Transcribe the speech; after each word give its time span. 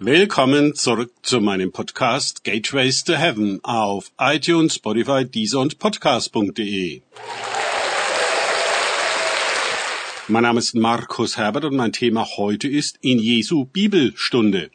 Willkommen 0.00 0.76
zurück 0.76 1.12
zu 1.22 1.40
meinem 1.40 1.72
Podcast 1.72 2.44
Gateways 2.44 3.02
to 3.02 3.14
Heaven 3.14 3.58
auf 3.64 4.12
iTunes, 4.16 4.76
Spotify, 4.76 5.24
Deezer 5.24 5.58
und 5.58 5.80
Podcast.de. 5.80 7.02
Mein 10.28 10.42
Name 10.44 10.60
ist 10.60 10.76
Markus 10.76 11.36
Herbert 11.36 11.64
und 11.64 11.74
mein 11.74 11.92
Thema 11.92 12.28
heute 12.36 12.68
ist 12.68 12.98
in 13.00 13.18
Jesu 13.18 13.64
Bibelstunde. 13.64 14.70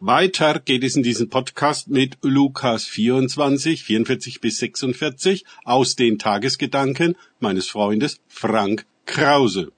Weiter 0.00 0.58
geht 0.58 0.82
es 0.82 0.96
in 0.96 1.04
diesem 1.04 1.28
Podcast 1.28 1.86
mit 1.86 2.18
Lukas 2.22 2.86
24, 2.86 3.84
44 3.84 4.40
bis 4.40 4.58
46 4.58 5.44
aus 5.62 5.94
den 5.94 6.18
Tagesgedanken 6.18 7.14
meines 7.38 7.68
Freundes 7.68 8.18
Frank 8.26 8.84
Krause. 9.06 9.70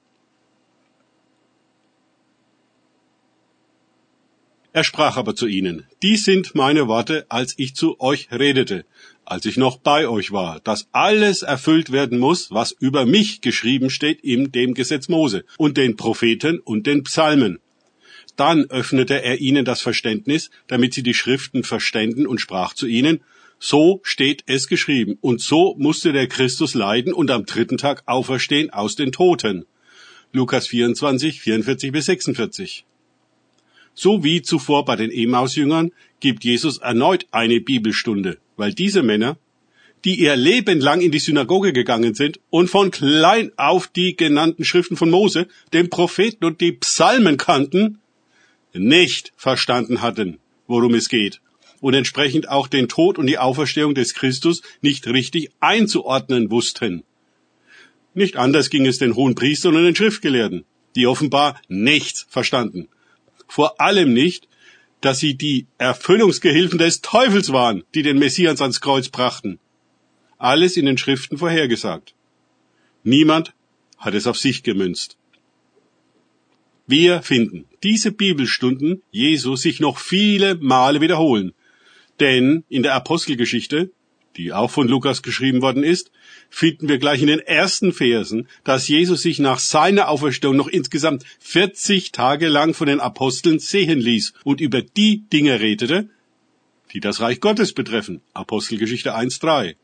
Er 4.74 4.82
sprach 4.82 5.16
aber 5.16 5.36
zu 5.36 5.46
ihnen, 5.46 5.86
dies 6.02 6.24
sind 6.24 6.56
meine 6.56 6.88
Worte, 6.88 7.26
als 7.28 7.54
ich 7.58 7.76
zu 7.76 8.00
euch 8.00 8.26
redete, 8.32 8.84
als 9.24 9.46
ich 9.46 9.56
noch 9.56 9.76
bei 9.76 10.08
euch 10.08 10.32
war, 10.32 10.58
dass 10.58 10.88
alles 10.90 11.42
erfüllt 11.42 11.92
werden 11.92 12.18
muss, 12.18 12.50
was 12.50 12.72
über 12.72 13.06
mich 13.06 13.40
geschrieben 13.40 13.88
steht 13.88 14.24
in 14.24 14.50
dem 14.50 14.74
Gesetz 14.74 15.06
Mose 15.08 15.44
und 15.58 15.76
den 15.76 15.94
Propheten 15.94 16.58
und 16.58 16.88
den 16.88 17.04
Psalmen. 17.04 17.60
Dann 18.34 18.64
öffnete 18.64 19.22
er 19.22 19.40
ihnen 19.40 19.64
das 19.64 19.80
Verständnis, 19.80 20.50
damit 20.66 20.92
sie 20.92 21.04
die 21.04 21.14
Schriften 21.14 21.62
verständen 21.62 22.26
und 22.26 22.40
sprach 22.40 22.74
zu 22.74 22.88
ihnen, 22.88 23.20
so 23.60 24.00
steht 24.02 24.42
es 24.46 24.66
geschrieben, 24.66 25.18
und 25.20 25.40
so 25.40 25.76
musste 25.78 26.12
der 26.12 26.26
Christus 26.26 26.74
leiden 26.74 27.12
und 27.12 27.30
am 27.30 27.46
dritten 27.46 27.76
Tag 27.76 28.02
auferstehen 28.06 28.70
aus 28.70 28.96
den 28.96 29.12
Toten. 29.12 29.66
Lukas 30.32 30.66
24, 30.66 31.40
44 31.40 31.92
bis 31.92 32.06
46. 32.06 32.84
So 33.94 34.24
wie 34.24 34.42
zuvor 34.42 34.84
bei 34.84 34.96
den 34.96 35.10
Emaus-Jüngern 35.10 35.92
gibt 36.20 36.44
Jesus 36.44 36.78
erneut 36.78 37.26
eine 37.30 37.60
Bibelstunde, 37.60 38.38
weil 38.56 38.74
diese 38.74 39.02
Männer, 39.02 39.36
die 40.04 40.16
ihr 40.20 40.36
Leben 40.36 40.80
lang 40.80 41.00
in 41.00 41.12
die 41.12 41.20
Synagoge 41.20 41.72
gegangen 41.72 42.14
sind 42.14 42.40
und 42.50 42.68
von 42.68 42.90
klein 42.90 43.52
auf 43.56 43.86
die 43.86 44.16
genannten 44.16 44.64
Schriften 44.64 44.96
von 44.96 45.10
Mose, 45.10 45.46
den 45.72 45.90
Propheten 45.90 46.44
und 46.44 46.60
die 46.60 46.72
Psalmen 46.72 47.36
kannten, 47.36 48.00
nicht 48.72 49.32
verstanden 49.36 50.02
hatten, 50.02 50.38
worum 50.66 50.94
es 50.94 51.08
geht 51.08 51.40
und 51.80 51.94
entsprechend 51.94 52.48
auch 52.48 52.66
den 52.66 52.88
Tod 52.88 53.18
und 53.18 53.26
die 53.26 53.38
Auferstehung 53.38 53.94
des 53.94 54.14
Christus 54.14 54.62
nicht 54.80 55.06
richtig 55.06 55.50
einzuordnen 55.60 56.50
wussten. 56.50 57.04
Nicht 58.14 58.36
anders 58.36 58.70
ging 58.70 58.86
es 58.86 58.98
den 58.98 59.14
hohen 59.14 59.34
Priestern 59.34 59.76
und 59.76 59.84
den 59.84 59.94
Schriftgelehrten, 59.94 60.64
die 60.96 61.06
offenbar 61.06 61.60
nichts 61.68 62.26
verstanden 62.28 62.88
vor 63.48 63.80
allem 63.80 64.12
nicht, 64.12 64.48
dass 65.00 65.18
sie 65.18 65.34
die 65.34 65.66
Erfüllungsgehilfen 65.78 66.78
des 66.78 67.00
Teufels 67.02 67.52
waren, 67.52 67.84
die 67.94 68.02
den 68.02 68.18
Messias 68.18 68.60
ans 68.60 68.80
Kreuz 68.80 69.08
brachten. 69.08 69.58
Alles 70.38 70.76
in 70.76 70.86
den 70.86 70.98
Schriften 70.98 71.38
vorhergesagt. 71.38 72.14
Niemand 73.02 73.52
hat 73.98 74.14
es 74.14 74.26
auf 74.26 74.38
sich 74.38 74.62
gemünzt. 74.62 75.18
Wir 76.86 77.22
finden 77.22 77.66
diese 77.82 78.12
Bibelstunden 78.12 79.02
Jesu 79.10 79.56
sich 79.56 79.80
noch 79.80 79.98
viele 79.98 80.54
Male 80.56 81.00
wiederholen. 81.00 81.52
Denn 82.20 82.64
in 82.68 82.82
der 82.82 82.94
Apostelgeschichte 82.94 83.90
die 84.36 84.52
auch 84.52 84.70
von 84.70 84.88
Lukas 84.88 85.22
geschrieben 85.22 85.62
worden 85.62 85.82
ist, 85.82 86.10
finden 86.50 86.88
wir 86.88 86.98
gleich 86.98 87.20
in 87.20 87.28
den 87.28 87.40
ersten 87.40 87.92
Versen, 87.92 88.48
dass 88.64 88.88
Jesus 88.88 89.22
sich 89.22 89.38
nach 89.38 89.58
seiner 89.58 90.08
Auferstehung 90.08 90.56
noch 90.56 90.68
insgesamt 90.68 91.24
40 91.40 92.12
Tage 92.12 92.48
lang 92.48 92.74
von 92.74 92.86
den 92.86 93.00
Aposteln 93.00 93.58
sehen 93.58 94.00
ließ 94.00 94.34
und 94.44 94.60
über 94.60 94.82
die 94.82 95.24
Dinge 95.32 95.60
redete, 95.60 96.08
die 96.92 97.00
das 97.00 97.20
Reich 97.20 97.40
Gottes 97.40 97.72
betreffen. 97.72 98.20
Apostelgeschichte 98.32 99.16
1.3. 99.16 99.76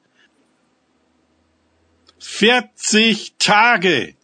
40 2.19 3.35
Tage! 3.39 4.15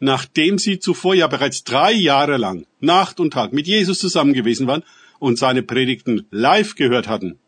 Nachdem 0.00 0.58
sie 0.58 0.78
zuvor 0.78 1.14
ja 1.14 1.26
bereits 1.26 1.64
drei 1.64 1.92
Jahre 1.92 2.36
lang 2.36 2.66
Nacht 2.80 3.18
und 3.18 3.32
Tag 3.32 3.52
mit 3.52 3.66
Jesus 3.66 3.98
zusammen 3.98 4.32
gewesen 4.32 4.66
waren 4.66 4.84
und 5.18 5.38
seine 5.38 5.62
Predigten 5.62 6.26
live 6.30 6.76
gehört 6.76 7.08
hatten, 7.08 7.38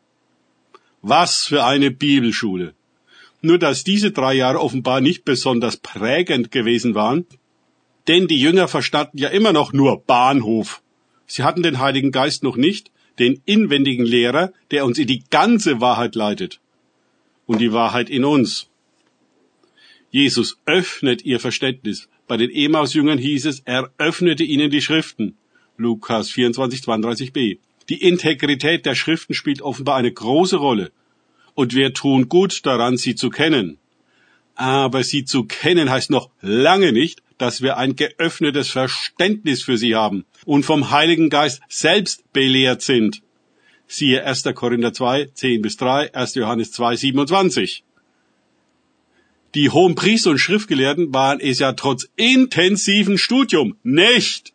was 1.03 1.45
für 1.45 1.65
eine 1.65 1.91
Bibelschule. 1.91 2.75
Nur 3.43 3.59
dass 3.59 3.85
diese 3.85 4.11
drei 4.11 4.35
Jahre 4.35 4.61
offenbar 4.61 5.01
nicht 5.01 5.25
besonders 5.25 5.77
prägend 5.77 6.51
gewesen 6.51 6.95
waren, 6.95 7.27
denn 8.09 8.27
die 8.27 8.41
Jünger 8.41 8.69
verstanden 8.69 9.19
ja 9.19 9.29
immer 9.29 9.53
noch 9.53 9.73
nur 9.73 10.03
Bahnhof. 10.03 10.83
Sie 11.27 11.43
hatten 11.43 11.63
den 11.63 11.79
Heiligen 11.79 12.11
Geist 12.11 12.43
noch 12.43 12.57
nicht, 12.57 12.91
den 13.19 13.41
inwendigen 13.45 14.05
Lehrer, 14.05 14.53
der 14.71 14.85
uns 14.85 14.99
in 14.99 15.07
die 15.07 15.23
ganze 15.31 15.81
Wahrheit 15.81 16.15
leitet. 16.15 16.61
Und 17.47 17.61
die 17.61 17.73
Wahrheit 17.73 18.11
in 18.11 18.25
uns. 18.25 18.69
Jesus 20.11 20.59
öffnet 20.67 21.25
ihr 21.25 21.41
Verständnis. 21.41 22.09
Bei 22.27 22.37
den 22.37 22.51
Emaus-Jüngern 22.51 23.19
hieß 23.19 23.47
es, 23.47 23.61
er 23.61 23.93
öffnete 23.99 24.45
ihnen 24.45 24.71
die 24.71 24.83
Schriften. 24.83 25.37
Lukas 25.77 26.31
24, 26.31 26.81
32b. 26.81 27.59
Die 27.91 28.03
Integrität 28.03 28.87
der 28.87 28.95
Schriften 28.95 29.35
spielt 29.35 29.63
offenbar 29.63 29.97
eine 29.97 30.13
große 30.13 30.57
Rolle. 30.57 30.93
Und 31.55 31.75
wir 31.75 31.93
tun 31.93 32.29
gut 32.29 32.65
daran, 32.65 32.97
sie 32.97 33.17
zu 33.17 33.31
kennen. 33.31 33.79
Aber 34.55 35.03
sie 35.03 35.25
zu 35.25 35.45
kennen 35.45 35.91
heißt 35.91 36.11
noch 36.11 36.31
lange 36.41 36.93
nicht, 36.93 37.23
dass 37.37 37.63
wir 37.63 37.79
ein 37.79 37.97
geöffnetes 37.97 38.71
Verständnis 38.71 39.65
für 39.65 39.77
sie 39.77 39.97
haben 39.97 40.25
und 40.45 40.65
vom 40.65 40.91
Heiligen 40.91 41.31
Geist 41.31 41.63
selbst 41.69 42.33
belehrt 42.33 42.83
sind. 42.83 43.23
Siehe 43.89 44.25
1. 44.25 44.45
Korinther 44.55 44.93
2, 44.93 45.31
10 45.35 45.63
bis 45.63 45.77
3, 45.77 46.15
1. 46.15 46.37
Johannes 46.37 46.71
2, 46.71 46.95
27. 46.95 47.83
Die 49.57 49.71
hohen 49.71 49.97
Priester 49.97 50.31
und 50.31 50.39
Schriftgelehrten 50.39 51.13
waren 51.13 51.41
es 51.41 51.59
ja 51.59 51.73
trotz 51.73 52.09
intensiven 52.15 53.19
Studium 53.19 53.77
nicht. 53.83 54.53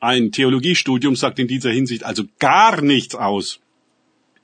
Ein 0.00 0.30
Theologiestudium 0.30 1.16
sagt 1.16 1.38
in 1.38 1.48
dieser 1.48 1.70
Hinsicht 1.70 2.04
also 2.04 2.24
gar 2.38 2.80
nichts 2.82 3.14
aus. 3.14 3.60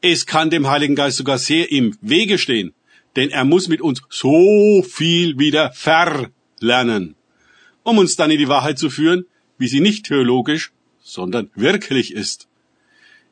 Es 0.00 0.26
kann 0.26 0.50
dem 0.50 0.69
Heiligen 0.69 0.97
Geist 0.97 1.16
sogar 1.16 1.38
sehr 1.38 1.70
im 1.70 1.97
Wege 2.00 2.38
stehen, 2.38 2.75
denn 3.16 3.31
er 3.31 3.44
muss 3.44 3.69
mit 3.69 3.81
uns 3.81 4.03
so 4.10 4.82
viel 4.82 5.38
wieder 5.38 5.70
verlernen, 5.72 7.14
um 7.84 7.98
uns 7.98 8.16
dann 8.16 8.31
in 8.31 8.38
die 8.38 8.48
Wahrheit 8.48 8.78
zu 8.78 8.91
führen, 8.91 9.26
wie 9.56 9.69
sie 9.69 9.81
nicht 9.81 10.06
theologisch, 10.06 10.72
sondern 11.00 11.50
wirklich 11.54 12.12
ist. 12.12 12.48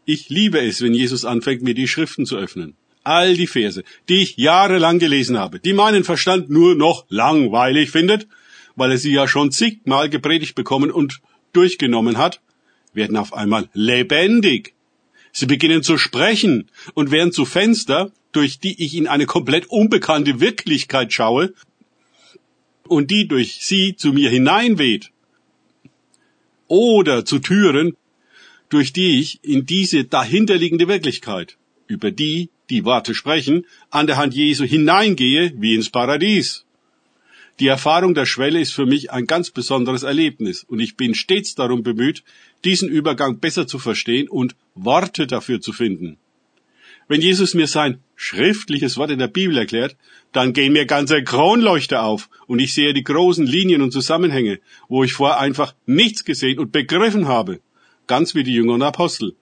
Ich 0.04 0.28
liebe 0.28 0.60
es, 0.60 0.80
wenn 0.80 0.94
Jesus 0.94 1.24
anfängt, 1.24 1.62
mir 1.62 1.74
die 1.74 1.88
Schriften 1.88 2.26
zu 2.26 2.36
öffnen. 2.36 2.74
All 3.04 3.34
die 3.34 3.48
Verse, 3.48 3.82
die 4.08 4.22
ich 4.22 4.36
jahrelang 4.36 5.00
gelesen 5.00 5.38
habe, 5.38 5.58
die 5.58 5.72
meinen 5.72 6.04
Verstand 6.04 6.50
nur 6.50 6.76
noch 6.76 7.04
langweilig 7.08 7.90
findet, 7.90 8.28
weil 8.76 8.92
er 8.92 8.98
sie 8.98 9.12
ja 9.12 9.26
schon 9.26 9.50
zigmal 9.50 10.08
gepredigt 10.08 10.54
bekommen 10.54 10.92
und 10.92 11.20
durchgenommen 11.52 12.18
hat, 12.18 12.40
werden 12.94 13.16
auf 13.16 13.32
einmal 13.32 13.68
lebendig. 13.72 14.74
Sie 15.32 15.46
beginnen 15.46 15.82
zu 15.82 15.96
sprechen 15.96 16.70
und 16.94 17.10
werden 17.10 17.32
zu 17.32 17.44
Fenster, 17.44 18.12
durch 18.32 18.58
die 18.58 18.82
ich 18.82 18.94
in 18.94 19.06
eine 19.06 19.26
komplett 19.26 19.66
unbekannte 19.66 20.40
Wirklichkeit 20.40 21.12
schaue 21.12 21.54
und 22.84 23.10
die 23.10 23.28
durch 23.28 23.58
sie 23.60 23.96
zu 23.96 24.12
mir 24.12 24.30
hineinweht. 24.30 25.10
Oder 26.68 27.24
zu 27.24 27.38
Türen, 27.38 27.96
durch 28.68 28.92
die 28.92 29.20
ich 29.20 29.40
in 29.42 29.66
diese 29.66 30.04
dahinterliegende 30.04 30.88
Wirklichkeit, 30.88 31.58
über 31.86 32.10
die 32.10 32.48
die 32.70 32.84
Worte 32.84 33.14
sprechen, 33.14 33.66
an 33.90 34.06
der 34.06 34.16
Hand 34.16 34.34
Jesu 34.34 34.64
hineingehe 34.64 35.52
wie 35.56 35.74
ins 35.74 35.90
Paradies. 35.90 36.64
Die 37.60 37.66
Erfahrung 37.66 38.14
der 38.14 38.26
Schwelle 38.26 38.60
ist 38.60 38.72
für 38.72 38.86
mich 38.86 39.10
ein 39.12 39.26
ganz 39.26 39.50
besonderes 39.50 40.02
Erlebnis 40.02 40.64
und 40.64 40.80
ich 40.80 40.96
bin 40.96 41.14
stets 41.14 41.54
darum 41.54 41.82
bemüht, 41.82 42.24
diesen 42.64 42.88
Übergang 42.88 43.38
besser 43.38 43.66
zu 43.66 43.78
verstehen 43.78 44.28
und 44.28 44.56
Worte 44.74 45.26
dafür 45.26 45.60
zu 45.60 45.72
finden. 45.72 46.16
Wenn 47.08 47.20
Jesus 47.20 47.52
mir 47.54 47.66
sein 47.66 48.00
schriftliches 48.16 48.96
Wort 48.96 49.10
in 49.10 49.18
der 49.18 49.28
Bibel 49.28 49.58
erklärt, 49.58 49.96
dann 50.32 50.54
gehen 50.54 50.72
mir 50.72 50.86
ganze 50.86 51.22
Kronleuchter 51.22 52.04
auf 52.04 52.30
und 52.46 52.58
ich 52.58 52.72
sehe 52.72 52.94
die 52.94 53.04
großen 53.04 53.46
Linien 53.46 53.82
und 53.82 53.92
Zusammenhänge, 53.92 54.60
wo 54.88 55.04
ich 55.04 55.12
vorher 55.12 55.38
einfach 55.38 55.74
nichts 55.84 56.24
gesehen 56.24 56.58
und 56.58 56.72
begriffen 56.72 57.28
habe, 57.28 57.60
ganz 58.06 58.34
wie 58.34 58.44
die 58.44 58.54
Jünger 58.54 58.74
und 58.74 58.82
Apostel. 58.82 59.34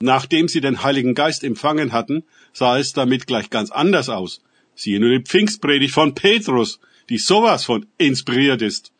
Nachdem 0.00 0.48
sie 0.48 0.60
den 0.60 0.82
Heiligen 0.82 1.14
Geist 1.14 1.44
empfangen 1.44 1.92
hatten, 1.92 2.24
sah 2.52 2.78
es 2.78 2.92
damit 2.92 3.26
gleich 3.26 3.50
ganz 3.50 3.70
anders 3.70 4.08
aus. 4.08 4.42
Siehe 4.76 5.00
nur 5.00 5.10
die 5.10 5.24
Pfingstpredigt 5.24 5.92
von 5.92 6.14
Petrus, 6.14 6.78
die 7.08 7.18
sowas 7.18 7.64
von 7.64 7.86
inspiriert 7.98 8.62
ist. 8.62 8.92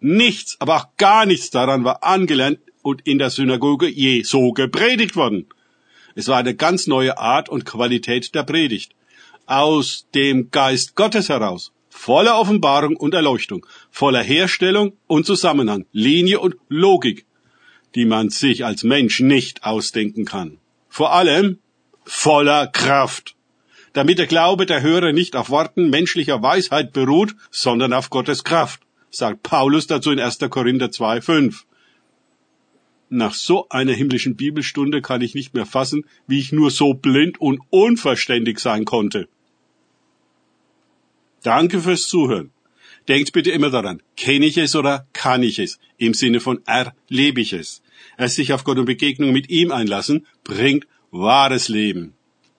Nichts, 0.00 0.56
aber 0.58 0.76
auch 0.76 0.88
gar 0.98 1.24
nichts 1.24 1.48
daran 1.50 1.84
war 1.84 2.04
angelernt 2.04 2.58
und 2.82 3.06
in 3.06 3.18
der 3.18 3.30
Synagoge 3.30 3.88
je 3.88 4.22
so 4.22 4.52
gepredigt 4.52 5.16
worden. 5.16 5.46
Es 6.14 6.28
war 6.28 6.36
eine 6.36 6.54
ganz 6.54 6.86
neue 6.86 7.16
Art 7.16 7.48
und 7.48 7.64
Qualität 7.64 8.34
der 8.34 8.42
Predigt. 8.42 8.92
Aus 9.46 10.06
dem 10.14 10.50
Geist 10.50 10.94
Gottes 10.94 11.30
heraus. 11.30 11.72
Voller 11.88 12.38
Offenbarung 12.38 12.96
und 12.96 13.14
Erleuchtung. 13.14 13.64
Voller 13.90 14.22
Herstellung 14.22 14.92
und 15.06 15.24
Zusammenhang. 15.24 15.86
Linie 15.92 16.40
und 16.40 16.56
Logik. 16.68 17.24
die 17.94 18.04
man 18.04 18.28
sich 18.30 18.64
als 18.64 18.82
Mensch 18.82 19.20
nicht 19.20 19.64
ausdenken 19.64 20.24
kann. 20.24 20.58
Vor 20.88 21.12
allem 21.12 21.58
voller 22.04 22.66
Kraft, 22.66 23.33
damit 23.94 24.18
der 24.18 24.26
Glaube 24.26 24.66
der 24.66 24.82
Hörer 24.82 25.12
nicht 25.12 25.36
auf 25.36 25.50
Worten 25.50 25.88
menschlicher 25.88 26.42
Weisheit 26.42 26.92
beruht, 26.92 27.34
sondern 27.50 27.92
auf 27.92 28.10
Gottes 28.10 28.44
Kraft, 28.44 28.82
sagt 29.10 29.42
Paulus 29.42 29.86
dazu 29.86 30.10
in 30.10 30.20
1. 30.20 30.38
Korinther 30.50 30.90
2, 30.90 31.20
5. 31.22 31.64
Nach 33.08 33.34
so 33.34 33.68
einer 33.68 33.92
himmlischen 33.92 34.34
Bibelstunde 34.34 35.00
kann 35.00 35.22
ich 35.22 35.36
nicht 35.36 35.54
mehr 35.54 35.64
fassen, 35.64 36.04
wie 36.26 36.40
ich 36.40 36.52
nur 36.52 36.72
so 36.72 36.94
blind 36.94 37.40
und 37.40 37.60
unverständig 37.70 38.58
sein 38.58 38.84
konnte. 38.84 39.28
Danke 41.44 41.80
fürs 41.80 42.08
Zuhören. 42.08 42.50
Denkt 43.06 43.32
bitte 43.32 43.52
immer 43.52 43.70
daran, 43.70 44.02
kenne 44.16 44.46
ich 44.46 44.56
es 44.56 44.74
oder 44.74 45.06
kann 45.12 45.42
ich 45.44 45.60
es? 45.60 45.78
Im 45.98 46.14
Sinne 46.14 46.40
von 46.40 46.60
erlebe 46.66 47.40
ich 47.40 47.52
es. 47.52 47.82
Es 48.16 48.34
sich 48.34 48.52
auf 48.52 48.64
Gott 48.64 48.78
und 48.78 48.86
Begegnung 48.86 49.32
mit 49.32 49.50
ihm 49.50 49.70
einlassen, 49.70 50.26
bringt 50.42 50.88
wahres 51.12 51.68
Leben 51.68 52.13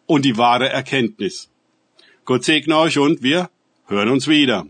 und 0.06 0.26
die 0.26 0.38
wahre 0.38 0.70
Erkenntnis. 0.70 1.50
Gott 2.26 2.44
segne 2.44 2.78
euch 2.78 2.98
und 2.98 3.22
wir 3.22 3.50
hören 3.88 4.10
uns 4.10 4.28
wieder. 4.28 4.66